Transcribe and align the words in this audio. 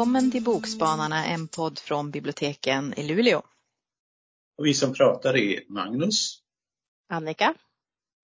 Välkommen 0.00 0.30
till 0.30 0.44
Bokspanarna, 0.44 1.26
en 1.26 1.48
podd 1.48 1.78
från 1.78 2.10
biblioteken 2.10 2.94
i 2.94 3.02
Luleå. 3.02 3.42
Och 4.58 4.66
vi 4.66 4.74
som 4.74 4.94
pratar 4.94 5.36
är 5.36 5.64
Magnus, 5.68 6.42
Annika 7.08 7.54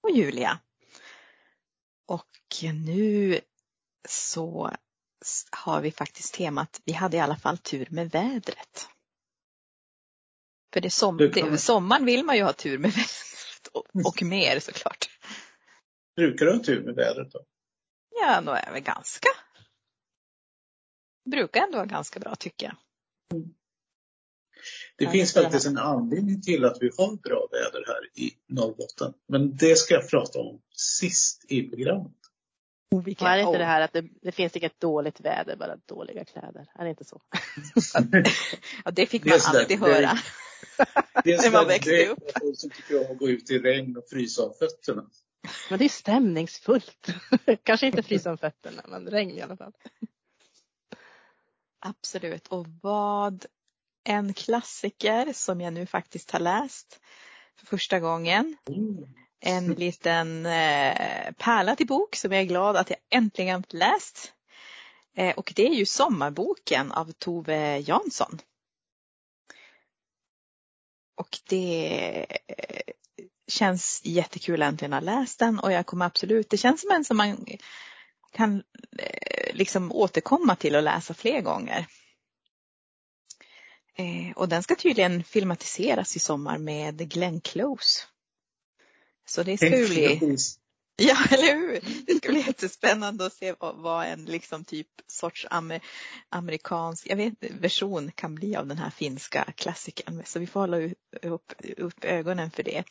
och 0.03 0.11
Julia. 0.11 0.59
Och 2.07 2.65
nu 2.87 3.41
så 4.09 4.71
har 5.51 5.81
vi 5.81 5.91
faktiskt 5.91 6.35
temat, 6.35 6.81
vi 6.85 6.93
hade 6.93 7.17
i 7.17 7.21
alla 7.21 7.37
fall 7.37 7.59
tur 7.59 7.87
med 7.91 8.11
vädret. 8.11 8.89
För 10.73 10.81
det, 10.81 10.91
som, 10.91 11.17
det 11.17 11.59
sommaren 11.59 12.05
vill 12.05 12.25
man 12.25 12.37
ju 12.37 12.43
ha 12.43 12.53
tur 12.53 12.79
med 12.79 12.91
vädret 12.97 13.67
och, 13.73 13.87
och 14.07 14.23
mer 14.23 14.61
såklart. 14.61 15.07
Brukar 16.17 16.47
du 16.47 16.53
ha 16.53 16.63
tur 16.63 16.85
med 16.85 16.95
vädret 16.95 17.33
då? 17.33 17.45
Ja, 18.21 18.41
nog 18.41 18.57
är 18.57 18.73
väl 18.73 18.83
ganska 18.83 19.29
brukar 21.31 21.61
ändå 21.61 21.77
vara 21.77 21.87
ganska 21.87 22.21
bra 22.21 22.35
tycker 22.35 22.67
jag. 22.67 22.77
Mm. 23.39 23.55
Det 24.97 25.05
ja, 25.05 25.11
finns 25.11 25.35
faktiskt 25.35 25.67
en 25.67 25.79
anledning 25.79 26.43
till 26.43 26.65
att 26.65 26.79
vi 26.81 26.91
har 26.99 27.17
bra 27.17 27.49
väder 27.53 27.85
här 27.87 28.25
i 28.25 28.31
Norrbotten. 28.47 29.13
Men 29.29 29.57
det 29.57 29.77
ska 29.77 29.95
jag 29.95 30.09
prata 30.09 30.39
om 30.39 30.61
sist 30.77 31.45
i 31.49 31.63
programmet. 31.63 32.13
Oh, 32.91 33.09
är 33.09 33.37
det 33.37 33.43
inte 33.43 33.59
det 33.59 33.65
här 33.65 33.81
att 33.81 33.93
det, 33.93 34.05
det, 34.23 34.33
finns 34.33 34.57
inget 34.57 34.81
dåligt 34.81 35.21
väder, 35.21 35.57
bara 35.57 35.77
dåliga 35.87 36.25
kläder? 36.25 36.67
Är 36.75 36.85
det 36.85 36.91
inte 36.91 37.05
så? 37.05 37.23
ja, 38.85 38.91
det 38.91 39.07
fick 39.07 39.25
man 39.25 39.39
det 39.39 39.59
alltid 39.59 39.81
höra. 39.81 40.19
Det 41.25 41.33
är 41.33 41.43
när 41.43 41.51
man 41.51 41.67
växte 41.67 42.07
upp. 42.07 42.19
Folk 42.41 42.59
som 42.59 42.71
tycker 42.71 43.07
om 43.07 43.13
att 43.13 43.19
gå 43.19 43.29
ut 43.29 43.51
i 43.51 43.59
regn 43.59 43.97
och 43.97 44.09
frysa 44.11 44.43
av 44.43 44.53
fötterna. 44.59 45.07
Men 45.71 45.79
det 45.79 45.85
är 45.85 45.89
stämningsfullt. 45.89 47.15
Kanske 47.63 47.87
inte 47.87 48.03
frysa 48.03 48.31
om 48.31 48.39
fötterna, 48.39 48.83
men 48.89 49.07
regn 49.07 49.31
i 49.31 49.41
alla 49.41 49.57
fall. 49.57 49.73
Absolut. 51.81 52.49
Och 52.49 52.67
vad 52.83 53.47
en 54.05 54.35
klassiker 54.35 55.33
som 55.33 55.61
jag 55.61 55.73
nu 55.73 55.87
faktiskt 55.87 56.31
har 56.31 56.41
läst 56.41 57.01
för 57.57 57.67
första 57.67 58.01
gången. 58.01 58.57
En 59.41 59.73
liten 59.75 60.47
eh, 60.47 61.33
pärla 61.39 61.77
till 61.77 61.87
bok 61.87 62.17
som 62.17 62.33
jag 62.33 62.41
är 62.41 62.47
glad 62.47 62.77
att 62.77 62.91
jag 62.91 62.99
äntligen 63.11 63.65
läst. 63.69 64.33
Eh, 65.17 65.35
och 65.37 65.53
det 65.57 65.67
är 65.67 65.75
ju 65.75 65.87
Sommarboken 65.87 66.93
av 66.93 67.13
Tove 67.13 67.79
Jansson. 67.79 68.39
Och 71.17 71.39
det 71.49 72.27
eh, 72.47 72.95
känns 73.49 74.01
jättekul 74.05 74.63
att 74.63 74.69
äntligen 74.69 74.93
ha 74.93 75.01
läst 75.01 75.39
den 75.39 75.59
och 75.59 75.73
jag 75.73 75.87
kommer 75.87 76.07
absolut, 76.07 76.51
det 76.51 76.57
känns 76.57 76.81
som 76.81 76.91
en 76.91 77.05
som 77.05 77.17
man 77.17 77.47
kan 78.33 78.63
liksom 79.57 79.93
återkomma 79.93 80.57
till 80.57 80.77
och 80.77 80.83
läsa 80.83 81.15
fler 81.15 81.41
gånger. 81.41 81.87
Eh, 83.99 84.37
och 84.37 84.49
den 84.49 84.63
ska 84.63 84.75
tydligen 84.75 85.25
filmatiseras 85.25 86.17
i 86.17 86.19
sommar 86.19 86.59
med 86.59 87.11
Glenn 87.11 87.41
Close. 87.41 88.03
Så 89.27 89.43
det 89.43 89.57
ska 89.57 89.79
ju 89.79 89.89
bli 89.89 90.37
Ja, 90.97 91.17
eller 91.31 91.55
hur? 91.55 91.81
Det 92.07 92.15
ska 92.15 92.29
bli 92.29 92.41
jättespännande 92.47 93.27
att 93.27 93.33
se 93.33 93.55
vad, 93.59 93.77
vad 93.77 94.07
en 94.07 94.25
liksom 94.25 94.65
typ 94.65 94.89
sorts 95.07 95.47
amer, 95.51 95.81
amerikansk 96.29 97.07
jag 97.07 97.17
vet, 97.17 97.35
version 97.41 98.11
kan 98.15 98.35
bli 98.35 98.57
av 98.57 98.67
den 98.67 98.79
här 98.79 98.91
finska 98.91 99.53
klassikern. 99.57 100.23
Så 100.25 100.39
vi 100.39 100.47
får 100.47 100.61
hålla 100.61 100.77
upp, 101.23 101.53
upp 101.77 102.05
ögonen 102.05 102.51
för 102.51 102.63
det. 102.63 102.85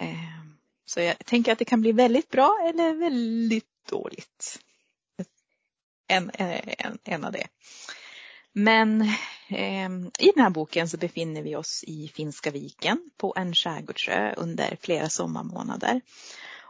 Eh, 0.00 0.44
så 0.86 1.00
jag 1.00 1.26
tänker 1.26 1.52
att 1.52 1.58
det 1.58 1.64
kan 1.64 1.80
bli 1.80 1.92
väldigt 1.92 2.30
bra 2.30 2.58
eller 2.68 2.94
väldigt 2.94 3.88
dåligt. 3.88 4.58
En, 6.08 6.30
eh, 6.30 6.74
en, 6.78 6.98
en 7.04 7.24
av 7.24 7.32
det. 7.32 7.46
Men 8.52 9.00
eh, 9.48 9.90
i 10.18 10.32
den 10.34 10.44
här 10.44 10.50
boken 10.50 10.88
så 10.88 10.96
befinner 10.96 11.42
vi 11.42 11.56
oss 11.56 11.84
i 11.86 12.08
Finska 12.08 12.50
viken 12.50 13.10
på 13.16 13.34
en 13.36 13.54
skärgårdsö 13.54 14.34
under 14.36 14.78
flera 14.80 15.08
sommarmånader. 15.08 16.00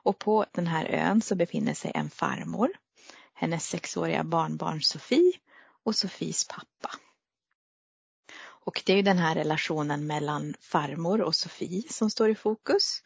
Och 0.04 0.18
på 0.18 0.46
den 0.52 0.66
här 0.66 0.84
ön 0.84 1.22
så 1.22 1.34
befinner 1.34 1.74
sig 1.74 1.92
en 1.94 2.10
farmor, 2.10 2.68
hennes 3.34 3.68
sexåriga 3.68 4.24
barnbarn 4.24 4.82
Sofie 4.82 5.32
och 5.84 5.96
Sofies 5.96 6.48
pappa. 6.48 6.90
Och 8.64 8.82
det 8.86 8.92
är 8.92 8.96
ju 8.96 9.02
den 9.02 9.18
här 9.18 9.34
relationen 9.34 10.06
mellan 10.06 10.54
farmor 10.60 11.20
och 11.20 11.34
Sofie 11.34 11.82
som 11.88 12.10
står 12.10 12.30
i 12.30 12.34
fokus. 12.34 13.02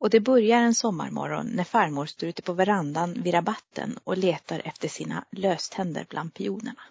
Och 0.00 0.10
det 0.10 0.20
börjar 0.20 0.62
en 0.62 0.74
sommarmorgon 0.74 1.46
när 1.46 1.64
farmor 1.64 2.06
står 2.06 2.28
ute 2.28 2.42
på 2.42 2.52
verandan 2.52 3.22
vid 3.22 3.34
rabatten 3.34 3.98
och 4.04 4.18
letar 4.18 4.62
efter 4.64 4.88
sina 4.88 5.24
löständer 5.30 6.06
bland 6.08 6.34
pionerna. 6.34 6.82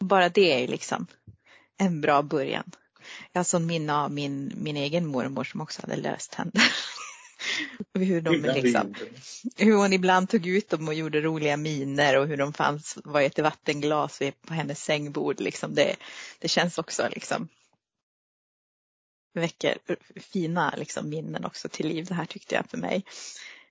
Bara 0.00 0.28
det 0.28 0.64
är 0.64 0.68
liksom 0.68 1.06
en 1.76 2.00
bra 2.00 2.22
början. 2.22 2.70
Jag 3.32 3.38
har 3.38 3.44
sån 3.44 3.66
minne 3.66 3.94
av 3.94 4.12
min, 4.12 4.52
min 4.56 4.76
egen 4.76 5.06
mormor 5.06 5.44
som 5.44 5.60
också 5.60 5.82
hade 5.82 5.96
löständer. 5.96 6.62
hur, 7.94 8.20
de 8.20 8.36
liksom, 8.36 8.94
hur 9.56 9.74
hon 9.74 9.92
ibland 9.92 10.28
tog 10.28 10.46
ut 10.46 10.68
dem 10.68 10.88
och 10.88 10.94
gjorde 10.94 11.20
roliga 11.20 11.56
miner 11.56 12.18
och 12.18 12.26
hur 12.26 12.36
de 12.36 12.52
fanns, 12.52 12.98
var 13.04 13.20
i 13.20 13.26
ett 13.26 13.38
vattenglas 13.38 14.22
på 14.46 14.54
hennes 14.54 14.84
sängbord. 14.84 15.40
Liksom 15.40 15.74
det, 15.74 15.96
det 16.38 16.48
känns 16.48 16.78
också 16.78 17.08
liksom 17.10 17.48
väcker 19.40 19.78
fina 20.16 20.74
liksom, 20.76 21.08
minnen 21.08 21.44
också 21.44 21.68
till 21.68 21.88
liv 21.88 22.06
det 22.06 22.14
här 22.14 22.24
tyckte 22.24 22.54
jag 22.54 22.66
för 22.70 22.78
mig. 22.78 23.04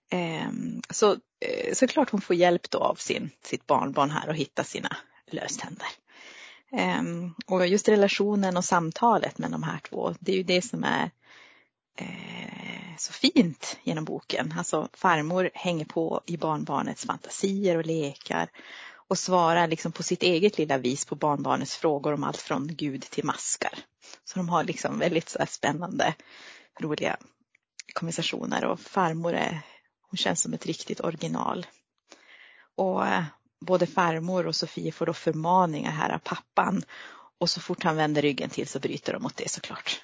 Ehm, 0.09 0.81
så 0.89 1.11
eh, 1.11 1.73
såklart 1.73 2.09
hon 2.09 2.21
får 2.21 2.35
hjälp 2.35 2.69
då 2.69 2.77
av 2.77 2.95
sin, 2.95 3.29
sitt 3.43 3.67
barnbarn 3.67 4.11
här 4.11 4.27
att 4.27 4.35
hitta 4.35 4.63
sina 4.63 4.97
löständer. 5.31 5.87
Ehm, 6.71 7.33
och 7.45 7.67
just 7.67 7.89
relationen 7.89 8.57
och 8.57 8.65
samtalet 8.65 9.37
med 9.37 9.51
de 9.51 9.63
här 9.63 9.79
två, 9.79 10.15
det 10.19 10.31
är 10.31 10.35
ju 10.35 10.43
det 10.43 10.61
som 10.61 10.83
är 10.83 11.11
eh, 11.97 12.97
så 12.97 13.13
fint 13.13 13.77
genom 13.83 14.05
boken. 14.05 14.53
Alltså 14.57 14.89
farmor 14.93 15.49
hänger 15.53 15.85
på 15.85 16.21
i 16.25 16.37
barnbarnets 16.37 17.05
fantasier 17.05 17.77
och 17.77 17.85
lekar 17.85 18.49
och 19.07 19.17
svarar 19.17 19.67
liksom 19.67 19.91
på 19.91 20.03
sitt 20.03 20.23
eget 20.23 20.57
lilla 20.57 20.77
vis 20.77 21.05
på 21.05 21.15
barnbarnets 21.15 21.75
frågor 21.75 22.13
om 22.13 22.23
allt 22.23 22.41
från 22.41 22.67
Gud 22.67 23.01
till 23.01 23.25
maskar. 23.25 23.79
Så 24.23 24.39
de 24.39 24.49
har 24.49 24.63
liksom 24.63 24.99
väldigt 24.99 25.29
så 25.29 25.39
spännande, 25.47 26.15
roliga 26.79 27.17
konversationer 27.93 28.65
och 28.65 28.79
farmor 28.79 29.33
är, 29.33 29.61
hon 30.09 30.17
känns 30.17 30.41
som 30.41 30.53
ett 30.53 30.65
riktigt 30.65 31.01
original. 31.01 31.65
Och 32.75 33.07
eh, 33.07 33.23
både 33.65 33.87
farmor 33.87 34.47
och 34.47 34.55
Sofie 34.55 34.91
får 34.91 35.05
då 35.05 35.13
förmaningar 35.13 35.91
här 35.91 36.09
av 36.09 36.19
pappan 36.19 36.83
och 37.37 37.49
så 37.49 37.61
fort 37.61 37.83
han 37.83 37.95
vänder 37.95 38.21
ryggen 38.21 38.49
till 38.49 38.67
så 38.67 38.79
bryter 38.79 39.13
de 39.13 39.23
mot 39.23 39.37
det 39.37 39.49
såklart. 39.49 40.01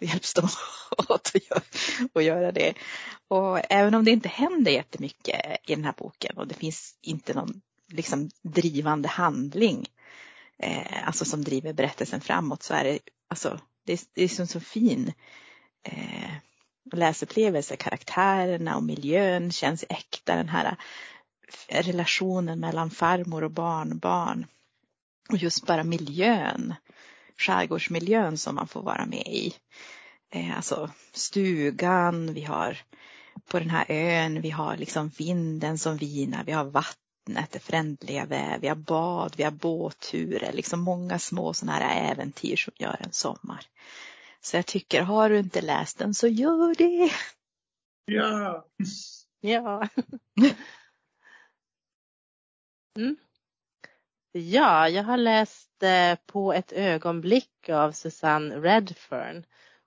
Då 0.00 0.06
hjälps 0.06 0.34
de 0.34 0.48
åt 1.08 1.32
att 2.14 2.24
göra 2.24 2.52
det. 2.52 2.74
Och 3.28 3.72
även 3.72 3.94
om 3.94 4.04
det 4.04 4.10
inte 4.10 4.28
händer 4.28 4.72
jättemycket 4.72 5.56
i 5.66 5.74
den 5.74 5.84
här 5.84 5.94
boken 5.96 6.38
och 6.38 6.46
det 6.46 6.54
finns 6.54 6.98
inte 7.02 7.34
någon 7.34 7.60
liksom 7.92 8.30
drivande 8.42 9.08
handling, 9.08 9.86
eh, 10.58 11.06
alltså 11.06 11.24
som 11.24 11.44
driver 11.44 11.72
berättelsen 11.72 12.20
framåt 12.20 12.62
så 12.62 12.74
är 12.74 12.84
det, 12.84 12.98
alltså, 13.28 13.60
det, 13.86 13.92
är, 13.92 14.00
det 14.14 14.24
är 14.24 14.28
som 14.28 14.46
så 14.46 14.60
fin 14.60 15.12
eh, 15.82 16.34
läsupplevelse. 16.92 17.76
Karaktärerna 17.76 18.76
och 18.76 18.82
miljön 18.82 19.52
känns 19.52 19.84
äkta. 19.88 20.36
Den 20.36 20.48
här 20.48 20.76
eh, 21.68 21.82
relationen 21.82 22.60
mellan 22.60 22.90
farmor 22.90 23.44
och 23.44 23.50
barnbarn. 23.50 24.46
Och 25.30 25.36
just 25.36 25.66
bara 25.66 25.84
miljön, 25.84 26.74
skärgårdsmiljön 27.36 28.38
som 28.38 28.54
man 28.54 28.68
får 28.68 28.82
vara 28.82 29.06
med 29.06 29.26
i. 29.26 29.54
Eh, 30.30 30.56
alltså 30.56 30.90
stugan, 31.12 32.34
vi 32.34 32.44
har 32.44 32.78
på 33.46 33.58
den 33.58 33.70
här 33.70 33.84
ön, 33.88 34.40
vi 34.40 34.50
har 34.50 34.76
liksom 34.76 35.08
vinden 35.08 35.78
som 35.78 35.96
vinar, 35.96 36.44
vi 36.44 36.52
har 36.52 36.64
vattnet, 37.26 37.52
det 37.52 37.58
frändliga 37.58 38.26
väv, 38.26 38.60
vi 38.60 38.68
har 38.68 38.76
bad, 38.76 39.34
vi 39.36 39.42
har 39.42 39.50
båtturer, 39.50 40.52
liksom 40.52 40.80
många 40.80 41.18
små 41.18 41.54
sådana 41.54 41.78
här 41.78 42.12
äventyr 42.12 42.56
som 42.56 42.72
gör 42.76 42.96
en 43.00 43.12
sommar. 43.12 43.66
Så 44.40 44.56
jag 44.56 44.66
tycker, 44.66 45.02
har 45.02 45.30
du 45.30 45.38
inte 45.38 45.60
läst 45.60 45.98
den 45.98 46.14
så 46.14 46.28
gör 46.28 46.74
det. 46.74 47.12
Ja. 48.04 48.66
Ja. 49.40 49.88
Mm. 52.96 53.16
Ja, 54.32 54.88
jag 54.88 55.04
har 55.04 55.16
läst 55.16 55.82
eh, 55.82 56.18
På 56.26 56.52
ett 56.52 56.72
ögonblick 56.72 57.68
av 57.68 57.92
Susanne 57.92 58.56
Redfern. 58.56 59.44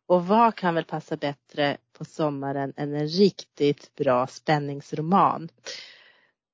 Och 0.07 0.27
vad 0.27 0.55
kan 0.55 0.75
väl 0.75 0.85
passa 0.85 1.17
bättre 1.17 1.77
på 1.93 2.05
sommaren 2.05 2.73
än 2.77 2.95
en 2.95 3.07
riktigt 3.07 3.95
bra 3.95 4.27
spänningsroman? 4.27 5.49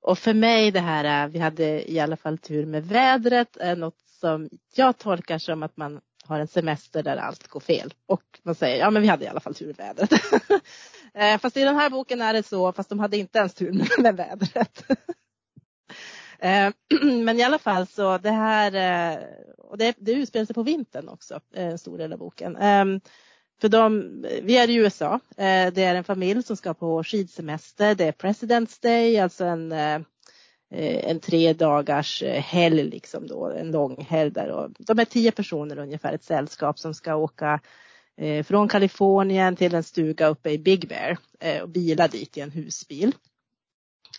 Och 0.01 0.19
för 0.19 0.33
mig 0.33 0.71
det 0.71 0.79
här, 0.79 1.27
vi 1.27 1.39
hade 1.39 1.91
i 1.91 1.99
alla 1.99 2.17
fall 2.17 2.37
tur 2.37 2.65
med 2.65 2.85
vädret, 2.85 3.57
är 3.57 3.75
något 3.75 3.99
som 4.19 4.49
jag 4.75 4.97
tolkar 4.97 5.37
som 5.37 5.63
att 5.63 5.77
man 5.77 6.01
har 6.25 6.39
en 6.39 6.47
semester 6.47 7.03
där 7.03 7.17
allt 7.17 7.47
går 7.47 7.59
fel. 7.59 7.93
Och 8.05 8.23
man 8.43 8.55
säger, 8.55 8.79
ja 8.79 8.89
men 8.89 9.01
vi 9.01 9.07
hade 9.07 9.25
i 9.25 9.27
alla 9.27 9.39
fall 9.39 9.55
tur 9.55 9.67
med 9.67 9.75
vädret. 9.75 10.11
Eh, 11.13 11.37
fast 11.37 11.57
i 11.57 11.63
den 11.63 11.75
här 11.75 11.89
boken 11.89 12.21
är 12.21 12.33
det 12.33 12.43
så, 12.43 12.71
fast 12.73 12.89
de 12.89 12.99
hade 12.99 13.17
inte 13.17 13.39
ens 13.39 13.53
tur 13.53 14.01
med 14.01 14.15
vädret. 14.15 14.83
Eh, 16.39 16.71
men 17.23 17.39
i 17.39 17.43
alla 17.43 17.59
fall 17.59 17.87
så 17.87 18.17
det 18.17 18.31
här, 18.31 18.75
eh, 18.75 19.19
och 19.57 19.77
det, 19.77 19.95
det 19.97 20.11
utspelar 20.11 20.45
sig 20.45 20.55
på 20.55 20.63
vintern 20.63 21.09
också, 21.09 21.39
en 21.53 21.77
stor 21.77 21.97
del 21.97 22.13
av 22.13 22.19
boken. 22.19 22.55
Ehm, 22.55 23.01
för 23.61 23.69
de, 23.69 24.11
vi 24.41 24.57
är 24.57 24.69
i 24.69 24.75
USA, 24.75 25.13
eh, 25.37 25.73
det 25.73 25.83
är 25.83 25.95
en 25.95 26.03
familj 26.03 26.43
som 26.43 26.57
ska 26.57 26.73
på 26.73 27.03
skidsemester, 27.03 27.95
det 27.95 28.05
är 28.05 28.11
President's 28.11 28.81
Day, 28.81 29.19
alltså 29.19 29.45
en, 29.45 29.71
eh, 29.71 29.95
eh, 30.73 31.09
en 31.09 31.19
tre 31.19 31.53
dagars 31.53 32.23
helg, 32.23 32.83
liksom 32.83 33.27
då, 33.27 33.51
en 33.51 33.71
lång 33.71 34.03
helg 34.03 34.31
där. 34.31 34.49
Och 34.51 34.69
de 34.79 34.99
är 34.99 35.05
tio 35.05 35.31
personer 35.31 35.79
ungefär, 35.79 36.13
ett 36.13 36.23
sällskap 36.23 36.79
som 36.79 36.93
ska 36.93 37.15
åka 37.15 37.59
från 38.45 38.67
Kalifornien 38.67 39.55
till 39.55 39.75
en 39.75 39.83
stuga 39.83 40.27
uppe 40.27 40.49
i 40.49 40.57
Big 40.57 40.87
Bear 40.87 41.17
och 41.61 41.69
bila 41.69 42.07
dit 42.07 42.37
i 42.37 42.41
en 42.41 42.51
husbil. 42.51 43.15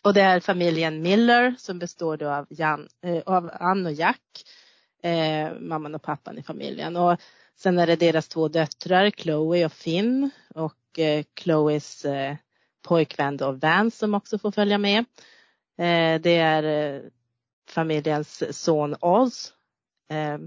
Och 0.03 0.15
det 0.15 0.21
är 0.21 0.41
familjen 0.41 1.03
Miller 1.03 1.55
som 1.59 1.79
består 1.79 2.17
då 2.17 2.29
av, 2.31 2.47
Jan, 2.51 2.89
av 3.27 3.51
Ann 3.61 3.87
och 3.87 3.93
Jack, 3.93 4.45
eh, 5.03 5.53
mamman 5.61 5.95
och 5.95 6.03
pappan 6.03 6.39
i 6.39 6.43
familjen. 6.43 6.97
Och 6.97 7.21
sen 7.57 7.79
är 7.79 7.87
det 7.87 7.97
deras 7.97 8.29
två 8.29 8.49
döttrar, 8.49 9.11
Chloe 9.11 9.65
och 9.65 9.73
Finn 9.73 10.31
och 10.55 10.99
eh, 10.99 11.25
Chloes 11.41 12.05
eh, 12.05 12.37
pojkvän 12.83 13.37
då 13.37 13.53
Vance 13.53 13.99
som 13.99 14.15
också 14.15 14.39
får 14.39 14.51
följa 14.51 14.79
med. 14.79 14.99
Eh, 15.79 16.21
det 16.21 16.37
är 16.37 16.63
eh, 16.63 17.03
familjens 17.69 18.59
son 18.63 18.97
Oz, 19.01 19.53
eh, 20.11 20.39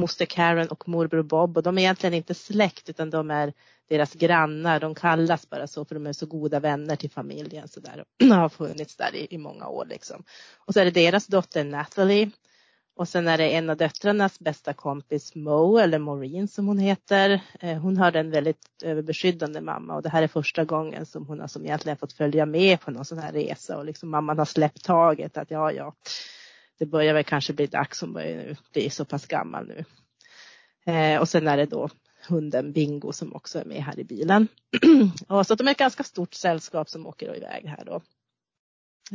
moster 0.00 0.26
Karen 0.26 0.68
och 0.68 0.88
morbror 0.88 1.22
Bob 1.22 1.56
och 1.56 1.62
de 1.62 1.78
är 1.78 1.82
egentligen 1.82 2.14
inte 2.14 2.34
släkt 2.34 2.88
utan 2.88 3.10
de 3.10 3.30
är 3.30 3.52
deras 3.88 4.14
grannar. 4.14 4.80
De 4.80 4.94
kallas 4.94 5.50
bara 5.50 5.66
så 5.66 5.84
för 5.84 5.94
de 5.94 6.06
är 6.06 6.12
så 6.12 6.26
goda 6.26 6.60
vänner 6.60 6.96
till 6.96 7.10
familjen 7.10 7.68
så 7.68 7.80
där 7.80 8.04
och 8.30 8.36
har 8.36 8.48
funnits 8.48 8.96
där 8.96 9.14
i, 9.14 9.26
i 9.30 9.38
många 9.38 9.68
år 9.68 9.86
liksom. 9.86 10.24
Och 10.58 10.74
så 10.74 10.80
är 10.80 10.84
det 10.84 10.90
deras 10.90 11.26
dotter 11.26 11.64
Natalie 11.64 12.30
och 13.00 13.08
sen 13.08 13.28
är 13.28 13.38
det 13.38 13.54
en 13.54 13.70
av 13.70 13.76
döttrarnas 13.76 14.38
bästa 14.38 14.72
kompis 14.72 15.34
Mo 15.34 15.78
eller 15.78 15.98
Maureen 15.98 16.48
som 16.48 16.66
hon 16.66 16.78
heter. 16.78 17.40
Eh, 17.60 17.78
hon 17.78 17.96
har 17.96 18.16
en 18.16 18.30
väldigt 18.30 18.82
överbeskyddande 18.82 19.60
mamma 19.60 19.94
och 19.94 20.02
det 20.02 20.08
här 20.08 20.22
är 20.22 20.28
första 20.28 20.64
gången 20.64 21.06
som 21.06 21.26
hon 21.26 21.40
har 21.40 21.46
som 21.46 21.64
egentligen 21.64 21.98
fått 21.98 22.12
följa 22.12 22.46
med 22.46 22.80
på 22.80 22.90
någon 22.90 23.04
sån 23.04 23.18
här 23.18 23.32
resa 23.32 23.78
och 23.78 23.84
liksom 23.84 24.10
mamman 24.10 24.38
har 24.38 24.44
släppt 24.44 24.84
taget 24.84 25.36
att 25.36 25.50
ja, 25.50 25.72
ja, 25.72 25.94
det 26.78 26.86
börjar 26.86 27.14
väl 27.14 27.24
kanske 27.24 27.52
bli 27.52 27.66
dags, 27.66 28.00
hon 28.00 28.12
börjar 28.12 28.36
nu 28.36 28.56
bli 28.72 28.90
så 28.90 29.04
pass 29.04 29.26
gammal 29.26 29.66
nu. 29.66 29.84
Eh, 30.92 31.20
och 31.20 31.28
sen 31.28 31.48
är 31.48 31.56
det 31.56 31.66
då 31.66 31.88
hunden 32.28 32.72
Bingo 32.72 33.12
som 33.12 33.34
också 33.34 33.58
är 33.58 33.64
med 33.64 33.82
här 33.82 33.98
i 33.98 34.04
bilen. 34.04 34.48
och 35.28 35.46
så 35.46 35.52
att 35.52 35.58
de 35.58 35.66
är 35.68 35.72
ett 35.72 35.78
ganska 35.78 36.02
stort 36.02 36.34
sällskap 36.34 36.88
som 36.88 37.06
åker 37.06 37.36
iväg 37.36 37.66
här 37.66 37.84
då 37.84 38.02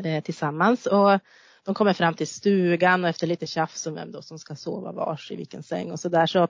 eh, 0.03 0.23
tillsammans. 0.23 0.85
Och 0.85 1.19
de 1.65 1.75
kommer 1.75 1.93
fram 1.93 2.13
till 2.13 2.27
stugan 2.27 3.03
och 3.03 3.09
efter 3.09 3.27
lite 3.27 3.47
tjafs 3.47 3.87
om 3.87 3.95
vem 3.95 4.11
då 4.11 4.21
som 4.21 4.39
ska 4.39 4.55
sova 4.55 4.91
vars 4.91 5.31
i 5.31 5.35
vilken 5.35 5.63
säng 5.63 5.91
och 5.91 5.99
så 5.99 6.09
där 6.09 6.25
så 6.25 6.47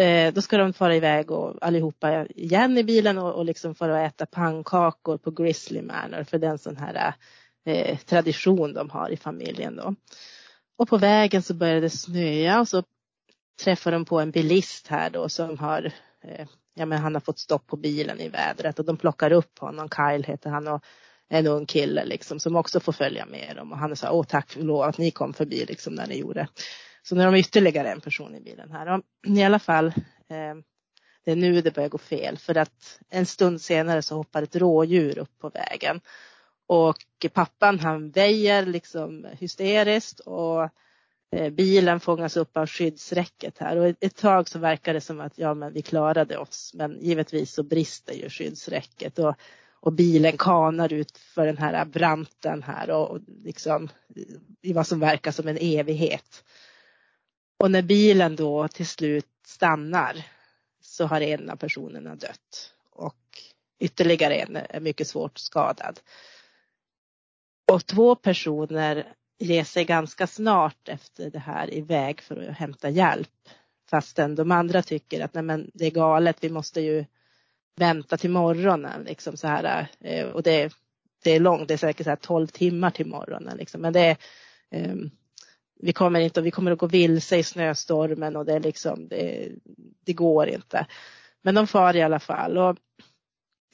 eh, 0.00 0.34
då 0.34 0.42
ska 0.42 0.56
de 0.56 0.72
fara 0.72 0.96
iväg 0.96 1.30
och 1.30 1.54
allihopa 1.60 2.26
igen 2.26 2.78
i 2.78 2.84
bilen 2.84 3.18
och, 3.18 3.34
och 3.34 3.44
liksom 3.44 3.74
fara 3.74 3.92
och 3.92 3.98
äta 3.98 4.26
pannkakor 4.26 5.18
på 5.18 5.30
Grizzly 5.30 5.82
Manor 5.82 6.24
för 6.24 6.38
den 6.38 6.58
sån 6.58 6.76
här 6.76 7.14
eh, 7.66 7.98
tradition 7.98 8.74
de 8.74 8.90
har 8.90 9.10
i 9.10 9.16
familjen 9.16 9.76
då. 9.76 9.94
Och 10.76 10.88
på 10.88 10.98
vägen 10.98 11.42
så 11.42 11.54
började 11.54 11.80
det 11.80 11.90
snöa 11.90 12.60
och 12.60 12.68
så 12.68 12.82
träffar 13.64 13.92
de 13.92 14.04
på 14.04 14.20
en 14.20 14.30
bilist 14.30 14.86
här 14.86 15.10
då 15.10 15.28
som 15.28 15.58
har, 15.58 15.92
eh, 16.24 16.46
ja 16.74 16.86
men 16.86 16.98
han 16.98 17.14
har 17.14 17.20
fått 17.20 17.38
stopp 17.38 17.66
på 17.66 17.76
bilen 17.76 18.20
i 18.20 18.28
vädret 18.28 18.78
och 18.78 18.84
de 18.84 18.96
plockar 18.96 19.32
upp 19.32 19.58
honom, 19.58 19.88
Kyle 19.88 20.24
heter 20.24 20.50
han 20.50 20.68
och 20.68 20.84
en 21.32 21.46
ung 21.46 21.66
kille 21.66 22.04
liksom 22.04 22.40
som 22.40 22.56
också 22.56 22.80
får 22.80 22.92
följa 22.92 23.26
med 23.26 23.56
dem. 23.56 23.72
Och 23.72 23.78
han 23.78 23.96
sa 23.96 24.12
åh 24.12 24.24
tack 24.24 24.50
för 24.50 24.62
lov 24.62 24.82
att 24.82 24.98
ni 24.98 25.10
kom 25.10 25.32
förbi 25.34 25.64
liksom 25.68 25.94
när 25.94 26.06
ni 26.06 26.18
gjorde. 26.18 26.48
Så 27.02 27.14
nu 27.14 27.24
har 27.24 27.32
de 27.32 27.38
ytterligare 27.38 27.92
en 27.92 28.00
person 28.00 28.34
i 28.34 28.40
bilen 28.40 28.70
här. 28.70 28.86
Och 28.86 29.04
i 29.26 29.42
alla 29.42 29.58
fall 29.58 29.86
eh, 30.28 30.54
det 31.24 31.32
är 31.32 31.36
nu 31.36 31.60
det 31.60 31.74
börjar 31.74 31.88
gå 31.88 31.98
fel. 31.98 32.38
För 32.38 32.58
att 32.58 33.00
en 33.10 33.26
stund 33.26 33.60
senare 33.60 34.02
så 34.02 34.16
hoppar 34.16 34.42
ett 34.42 34.56
rådjur 34.56 35.18
upp 35.18 35.38
på 35.38 35.48
vägen. 35.48 36.00
Och 36.66 37.26
pappan 37.32 37.78
han 37.78 38.10
väjer 38.10 38.66
liksom 38.66 39.26
hysteriskt 39.38 40.20
och 40.20 40.62
eh, 41.32 41.50
bilen 41.50 42.00
fångas 42.00 42.36
upp 42.36 42.56
av 42.56 42.66
skyddsräcket 42.66 43.58
här. 43.58 43.76
Och 43.76 43.94
ett 44.00 44.16
tag 44.16 44.48
så 44.48 44.58
verkar 44.58 44.94
det 44.94 45.00
som 45.00 45.20
att 45.20 45.38
ja 45.38 45.54
men 45.54 45.72
vi 45.72 45.82
klarade 45.82 46.38
oss. 46.38 46.72
Men 46.74 46.98
givetvis 47.00 47.54
så 47.54 47.62
brister 47.62 48.14
ju 48.14 48.28
skyddsräcket. 48.28 49.18
Och, 49.18 49.34
och 49.82 49.92
bilen 49.92 50.36
kanar 50.36 50.92
ut 50.92 51.18
för 51.18 51.46
den 51.46 51.58
här 51.58 51.84
branten 51.84 52.62
här 52.62 52.90
och 52.90 53.18
liksom 53.26 53.88
i 54.62 54.72
vad 54.72 54.86
som 54.86 55.00
verkar 55.00 55.30
som 55.30 55.48
en 55.48 55.58
evighet. 55.60 56.44
Och 57.58 57.70
när 57.70 57.82
bilen 57.82 58.36
då 58.36 58.68
till 58.68 58.86
slut 58.86 59.28
stannar 59.46 60.26
så 60.80 61.06
har 61.06 61.20
en 61.20 61.50
av 61.50 61.56
personerna 61.56 62.14
dött 62.14 62.74
och 62.90 63.38
ytterligare 63.80 64.34
en 64.34 64.56
är 64.56 64.80
mycket 64.80 65.08
svårt 65.08 65.38
skadad. 65.38 66.00
Och 67.72 67.86
två 67.86 68.14
personer 68.14 69.14
ger 69.38 69.64
sig 69.64 69.84
ganska 69.84 70.26
snart 70.26 70.88
efter 70.88 71.30
det 71.30 71.38
här 71.38 71.74
iväg 71.74 72.20
för 72.20 72.48
att 72.48 72.56
hämta 72.56 72.88
hjälp. 72.88 73.48
Fastän 73.90 74.34
de 74.34 74.50
andra 74.50 74.82
tycker 74.82 75.24
att 75.24 75.34
nej 75.34 75.44
men 75.44 75.70
det 75.74 75.86
är 75.86 75.90
galet, 75.90 76.36
vi 76.40 76.50
måste 76.50 76.80
ju 76.80 77.04
vänta 77.76 78.16
till 78.16 78.30
morgonen 78.30 79.02
liksom 79.02 79.36
så 79.36 79.46
här. 79.46 79.88
Eh, 80.00 80.26
och 80.26 80.42
det, 80.42 80.72
det 81.24 81.30
är 81.30 81.40
långt, 81.40 81.68
det 81.68 81.74
är 81.74 81.78
säkert 81.78 82.04
så 82.04 82.10
här 82.10 82.16
12 82.16 82.46
timmar 82.46 82.90
till 82.90 83.06
morgonen 83.06 83.56
liksom. 83.56 83.80
Men 83.80 83.92
det 83.92 84.00
är, 84.00 84.16
um, 84.90 85.10
vi 85.80 85.92
kommer 85.92 86.20
inte, 86.20 86.40
vi 86.40 86.50
kommer 86.50 86.70
att 86.70 86.78
gå 86.78 86.86
vilse 86.86 87.36
i 87.36 87.42
snöstormen 87.42 88.36
och 88.36 88.44
det 88.44 88.52
är 88.54 88.60
liksom, 88.60 89.08
det, 89.08 89.48
det 90.04 90.12
går 90.12 90.48
inte. 90.48 90.86
Men 91.42 91.54
de 91.54 91.66
far 91.66 91.96
i 91.96 92.02
alla 92.02 92.20
fall 92.20 92.58
och 92.58 92.76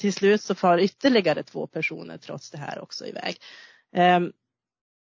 till 0.01 0.13
slut 0.13 0.43
så 0.43 0.55
far 0.55 0.79
ytterligare 0.79 1.43
två 1.43 1.67
personer 1.67 2.19
trots 2.19 2.51
det 2.51 2.59
här 2.59 2.79
också 2.79 3.07
iväg. 3.07 3.37
Um, 3.97 4.33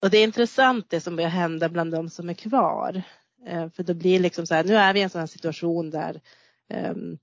och 0.01 0.09
det 0.09 0.17
är 0.17 0.23
intressant 0.23 0.89
det 0.89 1.01
som 1.01 1.15
börjar 1.15 1.29
hända 1.29 1.69
bland 1.69 1.91
de 1.91 2.09
som 2.09 2.29
är 2.29 2.33
kvar. 2.33 3.03
Ehm, 3.47 3.71
för 3.71 3.83
det 3.83 3.93
blir 3.93 4.19
liksom 4.19 4.47
så 4.47 4.55
här, 4.55 4.63
nu 4.63 4.75
är 4.75 4.93
vi 4.93 4.99
i 4.99 5.03
en 5.03 5.09
sån 5.09 5.19
här 5.19 5.27
situation 5.27 5.89
där 5.89 6.21
um, 6.73 7.17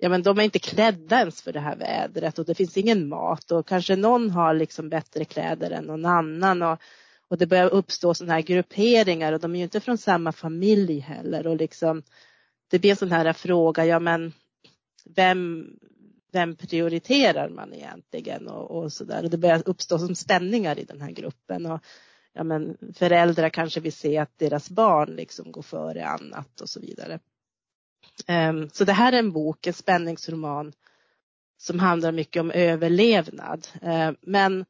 ja 0.00 0.08
men 0.08 0.22
de 0.22 0.38
är 0.38 0.42
inte 0.42 0.58
klädda 0.58 1.18
ens 1.18 1.42
för 1.42 1.52
det 1.52 1.60
här 1.60 1.76
vädret 1.76 2.38
och 2.38 2.44
det 2.44 2.54
finns 2.54 2.76
ingen 2.76 3.08
mat 3.08 3.50
och 3.50 3.68
kanske 3.68 3.96
någon 3.96 4.30
har 4.30 4.54
liksom 4.54 4.88
bättre 4.88 5.24
kläder 5.24 5.70
än 5.70 5.84
någon 5.84 6.06
annan 6.06 6.62
och, 6.62 6.78
och 7.28 7.38
det 7.38 7.46
börjar 7.46 7.68
uppstå 7.68 8.14
sådana 8.14 8.32
här 8.32 8.42
grupperingar 8.42 9.32
och 9.32 9.40
de 9.40 9.54
är 9.54 9.58
ju 9.58 9.64
inte 9.64 9.80
från 9.80 9.98
samma 9.98 10.32
familj 10.32 10.98
heller 10.98 11.46
och 11.46 11.56
liksom 11.56 12.02
det 12.70 12.78
blir 12.78 12.90
en 12.90 12.96
sån 12.96 13.12
här 13.12 13.32
fråga, 13.32 13.86
ja 13.86 14.00
men 14.00 14.32
vem, 15.04 15.66
vem 16.32 16.56
prioriterar 16.56 17.48
man 17.48 17.74
egentligen 17.74 18.48
och, 18.48 18.70
och 18.70 18.92
så 18.92 19.04
där 19.04 19.24
och 19.24 19.30
det 19.30 19.38
börjar 19.38 19.62
uppstå 19.66 19.98
som 19.98 20.14
spänningar 20.14 20.78
i 20.78 20.84
den 20.84 21.00
här 21.00 21.10
gruppen 21.10 21.66
och 21.66 21.80
ja 22.32 22.44
men 22.44 22.76
föräldrar 22.94 23.48
kanske 23.48 23.80
vill 23.80 23.92
se 23.92 24.18
att 24.18 24.38
deras 24.38 24.70
barn 24.70 25.10
liksom 25.10 25.52
går 25.52 25.62
före 25.62 26.06
annat 26.06 26.60
och 26.60 26.68
så 26.68 26.80
vidare. 26.80 27.18
Ehm, 28.26 28.70
så 28.72 28.84
det 28.84 28.92
här 28.92 29.12
är 29.12 29.18
en 29.18 29.32
bok, 29.32 29.66
en 29.66 29.72
spänningsroman 29.72 30.72
som 31.58 31.78
handlar 31.78 32.12
mycket 32.12 32.40
om 32.40 32.50
överlevnad. 32.50 33.68
Ehm, 33.82 34.16
men 34.20 34.64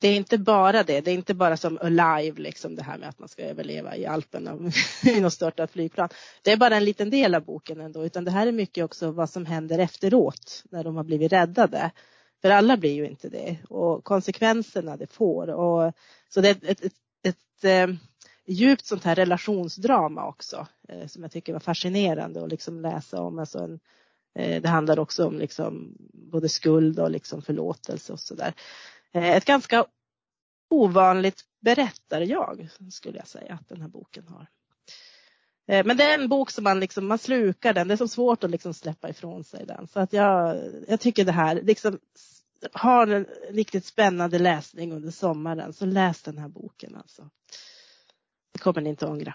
det 0.00 0.08
är 0.08 0.16
inte 0.16 0.38
bara 0.38 0.82
det, 0.82 1.00
det 1.00 1.10
är 1.10 1.14
inte 1.14 1.34
bara 1.34 1.56
som 1.56 1.78
Alive, 1.82 2.40
liksom 2.40 2.76
det 2.76 2.82
här 2.82 2.98
med 2.98 3.08
att 3.08 3.18
man 3.18 3.28
ska 3.28 3.42
överleva 3.42 3.96
i 3.96 4.06
Alperna 4.06 4.70
i 5.04 5.20
något 5.20 5.32
störtat 5.32 5.70
flygplan. 5.70 6.08
Det 6.42 6.52
är 6.52 6.56
bara 6.56 6.76
en 6.76 6.84
liten 6.84 7.10
del 7.10 7.34
av 7.34 7.44
boken 7.44 7.80
ändå, 7.80 8.04
utan 8.04 8.24
det 8.24 8.30
här 8.30 8.46
är 8.46 8.52
mycket 8.52 8.84
också 8.84 9.10
vad 9.10 9.30
som 9.30 9.46
händer 9.46 9.78
efteråt 9.78 10.64
när 10.70 10.84
de 10.84 10.96
har 10.96 11.04
blivit 11.04 11.32
räddade. 11.32 11.90
För 12.42 12.50
alla 12.50 12.76
blir 12.76 12.92
ju 12.92 13.06
inte 13.06 13.28
det 13.28 13.58
och 13.68 14.04
konsekvenserna 14.04 14.96
det 14.96 15.06
får. 15.06 15.50
Och, 15.50 15.92
så 16.28 16.40
det 16.40 16.48
är 16.48 16.52
ett, 16.52 16.64
ett, 16.64 16.84
ett, 16.84 16.94
ett 17.22 17.64
ehm, 17.64 17.98
djupt 18.52 18.86
sånt 18.86 19.04
här 19.04 19.14
relationsdrama 19.14 20.26
också 20.26 20.66
eh, 20.88 21.06
som 21.06 21.22
jag 21.22 21.32
tycker 21.32 21.52
var 21.52 21.60
fascinerande 21.60 22.44
att 22.44 22.50
liksom 22.50 22.80
läsa 22.80 23.20
om. 23.20 23.38
Alltså 23.38 23.58
en, 23.58 23.80
eh, 24.34 24.62
det 24.62 24.68
handlar 24.68 24.98
också 24.98 25.26
om 25.26 25.38
liksom 25.38 25.96
både 26.12 26.48
skuld 26.48 27.00
och 27.00 27.10
liksom 27.10 27.42
förlåtelse 27.42 28.12
och 28.12 28.20
sådär. 28.20 28.54
Eh, 29.12 29.30
ett 29.30 29.44
ganska 29.44 29.84
ovanligt 30.70 31.44
berättarjag 31.60 32.68
skulle 32.90 33.18
jag 33.18 33.28
säga 33.28 33.54
att 33.54 33.68
den 33.68 33.80
här 33.80 33.88
boken 33.88 34.28
har. 34.28 34.46
Eh, 35.68 35.86
men 35.86 35.96
det 35.96 36.04
är 36.04 36.14
en 36.18 36.28
bok 36.28 36.50
som 36.50 36.64
man 36.64 36.80
liksom, 36.80 37.06
man 37.06 37.18
slukar 37.18 37.74
den. 37.74 37.88
Det 37.88 37.94
är 37.94 37.96
så 37.96 38.08
svårt 38.08 38.44
att 38.44 38.50
liksom 38.50 38.74
släppa 38.74 39.08
ifrån 39.08 39.44
sig 39.44 39.66
den. 39.66 39.86
Så 39.86 40.00
att 40.00 40.12
jag, 40.12 40.58
jag 40.88 41.00
tycker 41.00 41.24
det 41.24 41.32
här, 41.32 41.62
liksom, 41.62 41.98
har 42.72 43.06
en 43.06 43.26
riktigt 43.50 43.84
spännande 43.84 44.38
läsning 44.38 44.92
under 44.92 45.10
sommaren 45.10 45.72
så 45.72 45.86
läs 45.86 46.22
den 46.22 46.38
här 46.38 46.48
boken 46.48 46.96
alltså. 46.96 47.30
Det 48.60 48.64
kommer 48.64 48.80
ni 48.80 48.90
inte 48.90 49.04
att 49.04 49.10
ångra. 49.10 49.34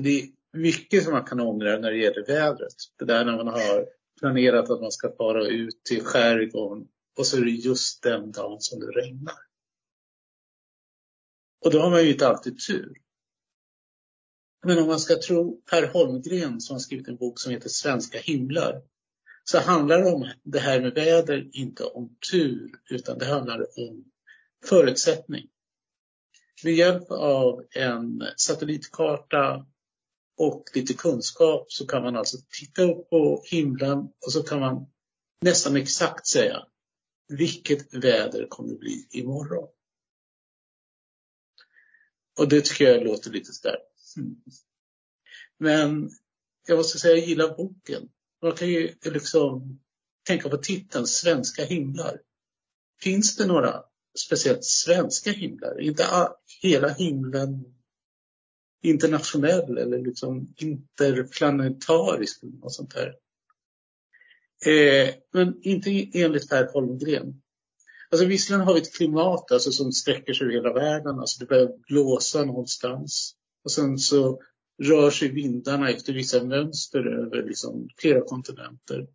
Det 0.00 0.20
är 0.20 0.28
mycket 0.52 1.04
som 1.04 1.12
man 1.12 1.24
kan 1.24 1.40
ångra 1.40 1.78
när 1.78 1.90
det 1.90 1.96
gäller 1.96 2.26
vädret. 2.26 2.74
Det 2.98 3.04
där 3.04 3.24
när 3.24 3.36
man 3.36 3.46
har 3.46 3.86
planerat 4.20 4.70
att 4.70 4.80
man 4.80 4.92
ska 4.92 5.16
fara 5.16 5.46
ut 5.46 5.84
till 5.84 6.04
skärgården 6.04 6.88
och 7.18 7.26
så 7.26 7.36
är 7.36 7.44
det 7.44 7.50
just 7.50 8.02
den 8.02 8.32
dagen 8.32 8.60
som 8.60 8.80
det 8.80 8.86
regnar. 8.86 9.34
Och 11.64 11.72
då 11.72 11.80
har 11.80 11.90
man 11.90 12.04
ju 12.04 12.12
inte 12.12 12.28
alltid 12.28 12.58
tur. 12.66 12.92
Men 14.64 14.78
om 14.78 14.86
man 14.86 15.00
ska 15.00 15.14
tro 15.16 15.62
Per 15.70 15.86
Holmgren 15.86 16.60
som 16.60 16.74
har 16.74 16.80
skrivit 16.80 17.08
en 17.08 17.16
bok 17.16 17.40
som 17.40 17.52
heter 17.52 17.68
Svenska 17.68 18.18
himlar 18.18 18.82
så 19.44 19.58
handlar 19.58 19.98
det 19.98 20.12
om 20.12 20.30
det 20.42 20.58
här 20.58 20.80
med 20.80 20.94
väder 20.94 21.50
inte 21.52 21.84
om 21.84 22.16
tur 22.32 22.72
utan 22.90 23.18
det 23.18 23.26
handlar 23.26 23.78
om 23.80 24.12
förutsättning. 24.66 25.48
Med 26.64 26.74
hjälp 26.74 27.10
av 27.10 27.64
en 27.70 28.22
satellitkarta 28.36 29.66
och 30.36 30.64
lite 30.74 30.94
kunskap 30.94 31.72
så 31.72 31.86
kan 31.86 32.02
man 32.02 32.16
alltså 32.16 32.36
titta 32.60 32.82
upp 32.82 33.10
på 33.10 33.42
himlen 33.44 33.98
och 33.98 34.32
så 34.32 34.42
kan 34.42 34.60
man 34.60 34.86
nästan 35.42 35.76
exakt 35.76 36.26
säga 36.26 36.66
vilket 37.28 37.94
väder 37.94 38.46
kommer 38.48 38.68
det 38.68 38.78
bli 38.78 39.08
imorgon. 39.10 39.68
Och 42.38 42.48
det 42.48 42.64
tycker 42.64 42.84
jag 42.84 43.04
låter 43.04 43.30
lite 43.30 43.52
sådär. 43.52 43.78
Men 45.58 46.10
jag 46.66 46.76
måste 46.76 46.98
säga 46.98 47.16
jag 47.16 47.26
gillar 47.26 47.56
boken. 47.56 48.08
Man 48.42 48.52
kan 48.52 48.68
ju 48.68 48.94
liksom 49.02 49.80
tänka 50.26 50.48
på 50.48 50.56
titeln 50.56 51.06
Svenska 51.06 51.64
himlar. 51.64 52.20
Finns 53.02 53.36
det 53.36 53.46
några 53.46 53.84
speciellt 54.18 54.64
svenska 54.64 55.30
himlar? 55.30 55.80
Inte 55.80 56.04
hela 56.62 56.88
himlen 56.88 57.64
internationell 58.82 59.78
eller 59.78 59.98
liksom 59.98 60.54
interplanetarisk 60.56 62.42
eller 62.42 62.52
något 62.52 62.74
sånt 62.74 62.94
där. 62.94 63.14
Eh, 64.66 65.14
men 65.32 65.60
inte 65.62 66.10
enligt 66.14 66.48
Per 66.48 66.72
Holmgren. 66.72 67.42
Alltså 68.10 68.26
visserligen 68.26 68.66
har 68.66 68.74
vi 68.74 68.80
ett 68.80 68.94
klimat 68.94 69.52
alltså, 69.52 69.72
som 69.72 69.92
sträcker 69.92 70.32
sig 70.32 70.44
över 70.44 70.54
hela 70.54 70.72
världen. 70.72 71.18
Alltså 71.18 71.40
det 71.40 71.46
börjar 71.46 71.70
blåsa 71.88 72.44
någonstans. 72.44 73.34
Och 73.64 73.72
sen 73.72 73.98
så 73.98 74.40
rör 74.82 75.10
sig 75.10 75.28
vindarna 75.28 75.90
efter 75.90 76.12
vissa 76.12 76.44
mönster 76.44 77.06
över 77.06 77.42
liksom, 77.42 77.88
flera 77.98 78.20
kontinenter. 78.20 79.06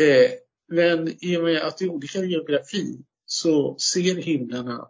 Eh, 0.00 0.30
men 0.68 1.24
i 1.24 1.36
och 1.36 1.44
med 1.44 1.62
att 1.62 1.78
det 1.78 1.84
är 1.84 1.90
olika 1.90 2.24
geografi 2.24 2.98
så 3.32 3.76
ser 3.78 4.14
himlarna 4.14 4.88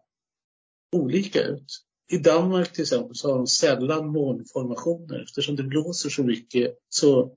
olika 0.93 1.43
ut. 1.43 1.85
I 2.13 2.19
Danmark 2.19 2.73
till 2.73 2.83
exempel 2.83 3.17
så 3.17 3.31
har 3.31 3.39
de 3.39 3.47
sällan 3.47 4.09
molnformationer 4.09 5.23
eftersom 5.23 5.57
det 5.57 5.63
blåser 5.63 6.11
så 6.11 6.23
mycket 6.25 6.79
så 6.89 7.37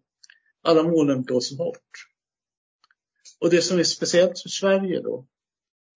alla 0.61 0.83
molnen 0.83 1.23
blåser 1.23 1.55
bort. 1.55 1.91
Och 3.39 3.49
det 3.49 3.61
som 3.61 3.79
är 3.79 3.83
speciellt 3.83 4.39
för 4.39 4.49
Sverige 4.49 5.01
då, 5.01 5.27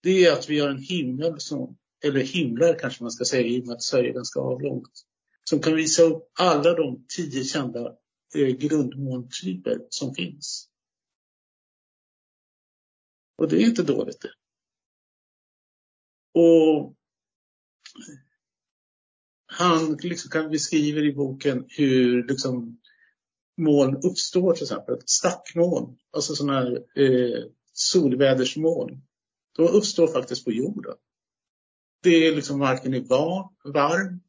det 0.04 0.26
är 0.26 0.34
att 0.34 0.50
vi 0.50 0.60
har 0.60 0.70
en 0.70 0.82
himmel 0.82 1.40
som, 1.40 1.78
eller 2.04 2.20
himlar 2.20 2.80
kanske 2.80 3.04
man 3.04 3.12
ska 3.12 3.26
säga 3.26 3.48
i 3.48 3.62
och 3.62 3.66
med 3.66 3.76
att 3.76 3.84
Sverige 3.84 4.10
är 4.10 4.14
ganska 4.14 4.40
avlångt, 4.40 5.06
som 5.44 5.60
kan 5.60 5.76
visa 5.76 6.04
upp 6.04 6.32
alla 6.40 6.74
de 6.74 7.06
tio 7.18 7.44
kända 7.44 7.96
eh, 8.36 8.48
grundmolntyper 8.48 9.82
som 9.90 10.16
finns. 10.16 10.70
Och 13.38 13.50
det 13.50 13.56
är 13.56 13.66
inte 13.66 13.84
dåligt 13.84 14.22
det. 14.22 14.39
Och 16.40 16.96
han 19.46 19.98
liksom 20.02 20.32
kan 20.32 20.50
beskriver 20.50 21.06
i 21.06 21.14
boken 21.14 21.66
hur 21.70 22.28
liksom 22.28 22.80
moln 23.58 23.96
uppstår 23.96 24.54
till 24.54 24.64
exempel. 24.64 25.02
Stackmoln, 25.06 25.98
alltså 26.12 26.36
sådana 26.36 26.60
här 26.60 26.84
eh, 26.96 27.44
solvädersmoln. 27.74 29.02
De 29.58 29.68
uppstår 29.68 30.08
faktiskt 30.08 30.46
på 30.46 30.52
jorden. 30.52 30.96
Det 32.04 32.28
är 32.28 32.36
liksom 32.36 32.60
marken 32.60 32.94
är 32.94 33.00
var, 33.00 33.50
varm 33.64 34.22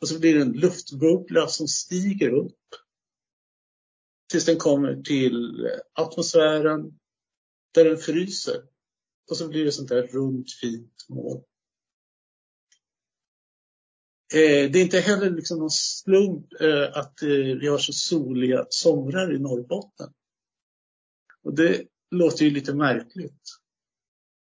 och 0.00 0.08
så 0.08 0.18
blir 0.18 0.34
det 0.34 0.40
en 0.40 0.52
luftbubbla 0.52 1.48
som 1.48 1.68
stiger 1.68 2.30
upp 2.30 2.54
tills 4.30 4.44
den 4.44 4.56
kommer 4.56 5.02
till 5.02 5.64
eh, 5.64 6.02
atmosfären 6.02 6.98
där 7.74 7.84
den 7.84 7.98
fryser. 7.98 8.62
Och 9.30 9.36
så 9.36 9.48
blir 9.48 9.64
det 9.64 9.72
sånt 9.72 9.88
där 9.88 10.06
runt 10.06 10.52
fint 10.52 11.06
moln. 11.08 11.42
Eh, 14.32 14.70
det 14.70 14.78
är 14.78 14.82
inte 14.82 15.00
heller 15.00 15.30
liksom 15.30 15.58
någon 15.58 15.70
slump 15.70 16.46
eh, 16.60 16.98
att 16.98 17.22
eh, 17.22 17.28
vi 17.28 17.68
har 17.68 17.78
så 17.78 17.92
soliga 17.92 18.66
somrar 18.68 19.34
i 19.34 19.38
Norrbotten. 19.38 20.12
Och 21.44 21.54
det 21.54 21.84
låter 22.10 22.44
ju 22.44 22.50
lite 22.50 22.74
märkligt. 22.74 23.42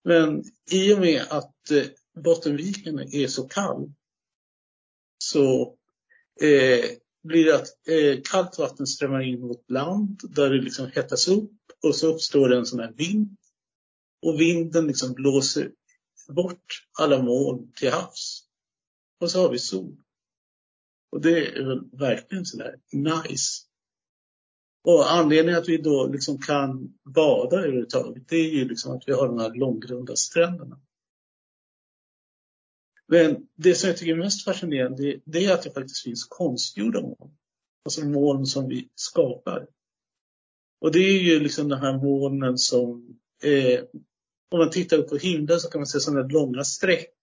Men 0.04 0.44
i 0.72 0.94
och 0.94 1.00
med 1.00 1.26
att 1.30 1.72
eh, 1.72 1.84
Bottenviken 2.24 3.00
är 3.00 3.28
så 3.28 3.44
kall 3.44 3.94
så 5.18 5.76
eh, 6.42 6.86
blir 7.24 7.46
det 7.46 7.56
att 7.56 7.88
eh, 7.88 8.22
kallt 8.32 8.58
vatten 8.58 8.88
strömmar 8.88 9.22
in 9.22 9.42
mot 9.42 9.70
land 9.70 10.22
där 10.36 10.50
det 10.50 10.62
liksom 10.62 10.92
hettas 10.96 11.28
upp 11.28 11.52
och 11.84 11.96
så 11.96 12.08
uppstår 12.08 12.50
det 12.50 12.58
en 12.58 12.66
sån 12.66 12.80
här 12.80 12.94
vind. 12.98 13.38
Och 14.22 14.42
vinden 14.42 14.88
liksom 14.88 15.14
blåser 15.14 15.72
bort 16.30 16.88
alla 17.00 17.24
moln 17.24 17.72
till 17.76 17.92
havs. 17.92 18.43
Och 19.20 19.32
så 19.32 19.42
har 19.42 19.50
vi 19.50 19.60
sol. 19.60 19.98
Och 21.12 21.22
det 21.22 21.48
är 21.48 21.66
väl 21.66 21.90
verkligen 21.92 22.46
sådär 22.46 22.76
nice. 22.92 23.64
Och 24.84 25.12
anledningen 25.12 25.60
att 25.60 25.70
vi 25.70 25.78
då 25.78 26.08
liksom 26.08 26.38
kan 26.38 26.94
bada 27.16 27.58
överhuvudtaget, 27.58 28.28
det 28.28 28.36
är 28.36 28.50
ju 28.50 28.68
liksom 28.68 28.92
att 28.92 29.04
vi 29.08 29.14
har 29.14 29.28
de 29.28 29.40
här 29.40 29.54
långgrunda 29.54 30.16
stränderna. 30.16 30.80
Men 33.08 33.48
det 33.56 33.76
som 33.76 33.88
jag 33.88 33.98
tycker 33.98 34.12
är 34.12 34.18
mest 34.18 34.46
fascinerande, 34.46 35.20
det 35.26 35.46
är 35.46 35.54
att 35.54 35.64
det 35.64 35.72
faktiskt 35.72 36.04
finns 36.04 36.26
konstgjorda 36.30 37.02
moln. 37.02 37.38
Alltså 37.86 38.06
moln 38.06 38.46
som 38.46 38.68
vi 38.68 38.90
skapar. 38.96 39.68
Och 40.82 40.92
det 40.92 41.00
är 41.00 41.24
ju 41.24 41.40
liksom 41.40 41.70
de 41.70 41.80
här 41.80 41.98
molnen 41.98 42.58
som, 42.58 43.20
eh, 43.44 43.84
om 44.52 44.60
man 44.60 44.70
tittar 44.70 44.98
upp 44.98 45.10
på 45.10 45.18
himlen 45.18 45.60
så 45.60 45.70
kan 45.70 45.80
man 45.80 45.88
se 45.88 46.00
sådana 46.00 46.28
långa 46.28 46.64
streck 46.64 47.14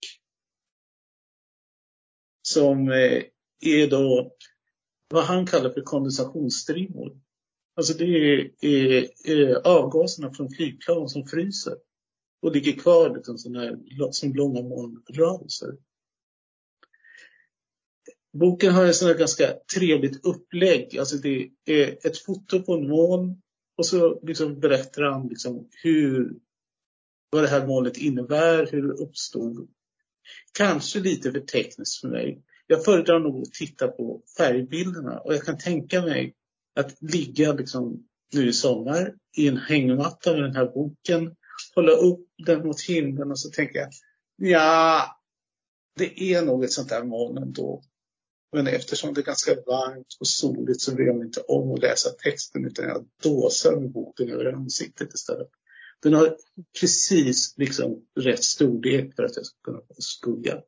som 2.42 2.88
eh, 2.88 3.22
är 3.60 3.90
då 3.90 4.32
vad 5.08 5.24
han 5.24 5.46
kallar 5.46 5.70
för 5.70 5.80
kondensationsstrimmor. 5.80 7.20
Alltså 7.76 7.94
det 7.94 8.04
är, 8.04 8.50
är, 8.60 9.08
är 9.30 9.66
avgaserna 9.66 10.34
från 10.34 10.50
flygplan 10.50 11.08
som 11.08 11.26
fryser 11.26 11.76
och 12.42 12.52
ligger 12.52 12.72
kvar 12.72 13.14
liksom 13.14 13.38
såna 13.38 13.76
som 14.10 14.34
långa 14.34 14.62
molnrörelser. 14.62 15.76
Boken 18.32 18.72
har 18.72 18.86
ett 18.86 19.18
ganska 19.18 19.54
trevligt 19.74 20.24
upplägg. 20.24 20.98
Alltså 20.98 21.16
det 21.16 21.50
är 21.64 22.06
ett 22.06 22.18
foto 22.18 22.62
på 22.62 22.74
en 22.74 22.88
moln 22.88 23.42
och 23.76 23.86
så 23.86 24.20
liksom 24.22 24.60
berättar 24.60 25.02
han 25.02 25.28
liksom 25.28 25.68
hur, 25.82 26.34
vad 27.30 27.42
det 27.42 27.48
här 27.48 27.66
molnet 27.66 27.96
innebär, 27.96 28.68
hur 28.72 28.82
det 28.82 28.94
uppstod 28.94 29.68
Kanske 30.52 31.00
lite 31.00 31.32
för 31.32 31.40
tekniskt 31.40 32.00
för 32.00 32.08
mig. 32.08 32.42
Jag 32.66 32.84
föredrar 32.84 33.20
nog 33.20 33.42
att 33.42 33.52
titta 33.52 33.88
på 33.88 34.22
färgbilderna 34.36 35.18
och 35.18 35.34
jag 35.34 35.42
kan 35.42 35.58
tänka 35.58 36.02
mig 36.02 36.34
att 36.76 37.02
ligga 37.02 37.52
liksom 37.52 38.06
nu 38.32 38.48
i 38.48 38.52
sommar 38.52 39.14
i 39.36 39.48
en 39.48 39.56
hängmatta 39.56 40.32
med 40.32 40.42
den 40.42 40.56
här 40.56 40.66
boken, 40.66 41.36
hålla 41.74 41.92
upp 41.92 42.26
den 42.46 42.66
mot 42.66 42.80
himlen 42.80 43.30
och 43.30 43.38
så 43.38 43.50
tänker 43.50 43.78
jag, 43.78 43.88
ja, 44.36 45.16
det 45.96 46.34
är 46.34 46.42
nog 46.42 46.64
ett 46.64 46.72
sånt 46.72 46.88
där 46.88 47.04
moln 47.04 47.38
ändå. 47.38 47.82
Men 48.52 48.66
eftersom 48.66 49.14
det 49.14 49.20
är 49.20 49.24
ganska 49.24 49.54
varmt 49.54 50.16
och 50.20 50.26
soligt 50.26 50.80
så 50.80 50.94
bryr 50.94 51.06
jag 51.06 51.16
mig 51.16 51.26
inte 51.26 51.40
om 51.40 51.72
att 51.72 51.80
läsa 51.80 52.10
texten 52.10 52.64
utan 52.64 52.84
jag 52.84 53.08
dåsar 53.22 53.76
med 53.76 53.90
boken 53.90 54.30
över 54.30 54.52
ansiktet 54.52 55.14
istället. 55.14 55.48
Den 56.02 56.14
har 56.14 56.36
precis 56.80 57.54
liksom 57.56 58.06
rätt 58.16 58.44
storlek 58.44 59.16
för 59.16 59.22
att 59.22 59.36
jag 59.36 59.46
ska 59.46 59.56
kunna 59.62 59.78
få 59.78 59.94
skugga. 59.98 60.62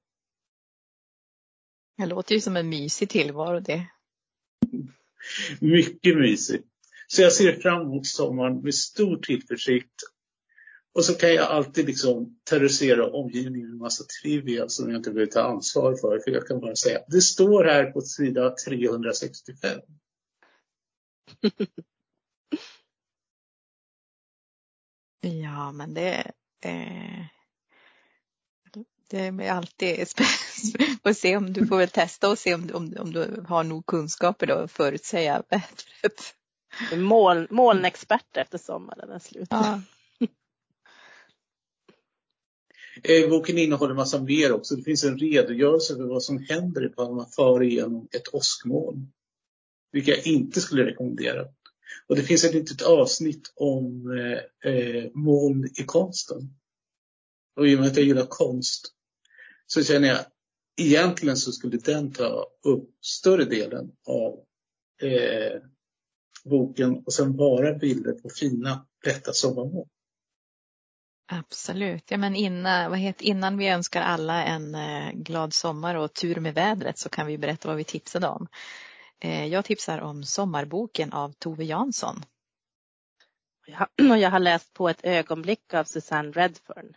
Det 1.98 2.06
låter 2.06 2.34
ju 2.34 2.40
som 2.40 2.56
en 2.56 2.68
mysig 2.68 3.10
tillvaro 3.10 3.60
det. 3.60 3.86
Mycket 5.60 6.18
mysigt. 6.18 6.64
Så 7.06 7.22
jag 7.22 7.32
ser 7.32 7.52
fram 7.52 7.82
emot 7.82 8.06
sommaren 8.06 8.60
med 8.60 8.74
stor 8.74 9.16
tillförsikt. 9.16 9.94
Och 10.94 11.04
så 11.04 11.14
kan 11.14 11.34
jag 11.34 11.44
alltid 11.44 11.86
liksom 11.86 12.40
terrorisera 12.50 13.10
omgivningen 13.10 13.68
med 13.68 13.74
en 13.74 13.78
massa 13.78 14.04
trivia 14.04 14.68
som 14.68 14.90
jag 14.90 14.98
inte 14.98 15.10
behöver 15.10 15.32
ta 15.32 15.40
ansvar 15.40 15.96
för. 15.96 16.18
För 16.24 16.30
jag 16.30 16.46
kan 16.46 16.60
bara 16.60 16.76
säga, 16.76 17.00
det 17.08 17.20
står 17.20 17.64
här 17.64 17.90
på 17.90 18.00
sida 18.00 18.54
365. 18.66 19.80
Ja, 25.24 25.72
men 25.72 25.94
det, 25.94 26.32
eh, 26.64 27.24
det 29.10 29.18
är 29.18 29.52
alltid 29.52 30.08
spännande 30.08 31.14
se 31.14 31.36
om 31.36 31.52
du 31.52 31.66
får 31.66 31.78
väl 31.78 31.88
testa 31.88 32.30
och 32.30 32.38
se 32.38 32.54
om, 32.54 32.70
om, 32.74 32.94
om 32.98 33.12
du 33.12 33.44
har 33.48 33.64
nog 33.64 33.86
kunskaper 33.86 34.46
då 34.46 34.54
att 34.54 34.72
förutsäga 34.72 35.42
vädret. 35.48 36.34
Moln, 36.96 37.46
molnexpert 37.50 38.36
efter 38.36 38.58
sommaren 38.58 39.10
är 39.10 39.18
slut. 39.18 39.48
Ja. 39.50 39.80
Eh, 43.04 43.30
boken 43.30 43.58
innehåller 43.58 43.94
massa 43.94 44.22
mer 44.22 44.52
också. 44.52 44.76
Det 44.76 44.82
finns 44.82 45.04
en 45.04 45.18
redogörelse 45.18 45.96
för 45.96 46.04
vad 46.04 46.22
som 46.22 46.38
händer 46.38 46.86
ifall 46.86 47.14
man 47.14 47.30
far 47.30 47.62
igenom 47.62 48.08
ett 48.12 48.34
åskmoln. 48.34 49.12
Vilket 49.92 50.16
jag 50.16 50.26
inte 50.26 50.60
skulle 50.60 50.86
rekommendera. 50.86 51.44
Och 52.06 52.16
det 52.16 52.22
finns 52.22 52.44
ett 52.44 52.54
litet 52.54 52.82
avsnitt 52.82 53.52
om 53.56 54.11
eh, 54.18 54.72
eh, 54.72 55.11
moln 55.14 55.64
i 55.64 55.84
konsten. 55.84 56.54
Och 57.56 57.68
i 57.68 57.76
och 57.76 57.80
med 57.80 57.88
att 57.88 57.96
jag 57.96 58.06
gillar 58.06 58.26
konst 58.26 58.92
så 59.66 59.82
känner 59.82 60.08
jag 60.08 60.18
egentligen 60.80 61.37
så 61.37 61.52
skulle 61.52 61.76
den 61.76 62.12
ta 62.12 62.46
upp 62.64 62.90
större 63.00 63.44
delen 63.44 63.92
av 64.06 64.32
eh, 65.02 65.61
boken 66.44 67.02
och 67.06 67.12
sen 67.12 67.37
bara 67.37 67.75
bilder 67.75 68.12
på 68.12 68.28
fina, 68.28 68.87
lätta 69.06 69.32
sommarmoln. 69.32 69.88
Absolut. 71.26 72.11
Ja, 72.11 72.16
men 72.16 72.37
innan, 72.37 72.90
vad 72.90 72.99
heter, 72.99 73.25
innan 73.25 73.56
vi 73.56 73.68
önskar 73.68 74.02
alla 74.02 74.44
en 74.44 74.75
eh, 74.75 75.12
glad 75.12 75.54
sommar 75.54 75.94
och 75.94 76.12
tur 76.14 76.40
med 76.40 76.54
vädret 76.54 76.99
så 76.99 77.08
kan 77.08 77.26
vi 77.26 77.38
berätta 77.38 77.68
vad 77.68 77.76
vi 77.76 77.84
tipsade 77.84 78.26
om. 78.26 78.49
Eh, 79.24 79.46
jag 79.46 79.64
tipsar 79.64 80.00
om 80.00 80.24
Sommarboken 80.24 81.12
av 81.12 81.32
Tove 81.32 81.64
Jansson. 81.64 82.16
Och 84.10 84.18
jag 84.18 84.30
har 84.30 84.38
läst 84.40 84.72
På 84.72 84.88
ett 84.88 85.04
ögonblick 85.04 85.74
av 85.74 85.84
Susanne 85.84 86.30
Redfern. 86.32 86.96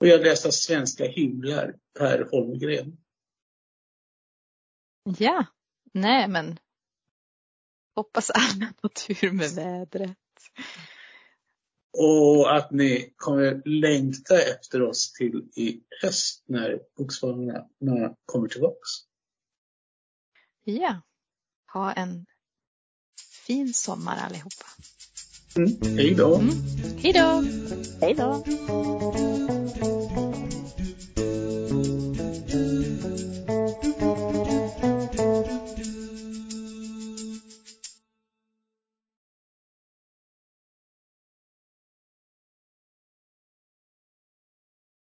Och 0.00 0.06
jag 0.06 0.20
läste 0.20 0.52
Svenska 0.52 1.04
himlar, 1.04 1.74
Per 1.98 2.28
Holmgren. 2.30 2.96
Ja, 5.18 5.46
nej 5.92 6.28
men 6.28 6.58
hoppas 7.96 8.30
alla 8.30 8.72
på 8.82 8.88
tur 8.88 9.32
med 9.32 9.50
vädret. 9.50 10.18
Och 11.98 12.56
att 12.56 12.70
ni 12.70 13.14
kommer 13.16 13.62
längta 13.64 14.40
efter 14.40 14.82
oss 14.82 15.12
till 15.12 15.48
i 15.56 15.82
höst 16.02 16.44
när 16.46 16.80
Boksvallarna 16.96 18.16
kommer 18.24 18.48
tillbaks. 18.48 19.11
Ja, 20.64 21.02
ha 21.66 21.92
en 21.92 22.26
fin 23.46 23.74
sommar 23.74 24.16
allihopa. 24.16 24.66
Mm. 25.56 25.96
Hej 25.96 26.14
då! 26.14 26.38
Mm. 26.38 26.54
Hej 27.02 27.12
då! 27.12 27.44
Hej 28.00 28.14
då! 28.14 28.44